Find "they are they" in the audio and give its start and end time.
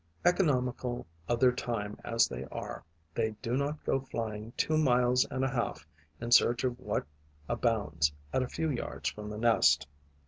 2.27-3.35